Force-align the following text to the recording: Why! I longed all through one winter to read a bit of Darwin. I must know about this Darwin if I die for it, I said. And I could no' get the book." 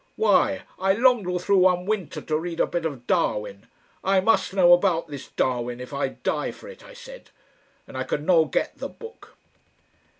Why! 0.15 0.63
I 0.79 0.93
longed 0.93 1.27
all 1.27 1.37
through 1.37 1.59
one 1.59 1.85
winter 1.85 2.21
to 2.21 2.35
read 2.39 2.59
a 2.59 2.65
bit 2.65 2.85
of 2.87 3.05
Darwin. 3.05 3.67
I 4.03 4.19
must 4.19 4.51
know 4.51 4.73
about 4.73 5.09
this 5.09 5.27
Darwin 5.27 5.79
if 5.79 5.93
I 5.93 6.07
die 6.07 6.49
for 6.49 6.67
it, 6.67 6.83
I 6.83 6.93
said. 6.93 7.29
And 7.85 7.95
I 7.95 8.03
could 8.03 8.25
no' 8.25 8.45
get 8.45 8.75
the 8.75 8.89
book." 8.89 9.37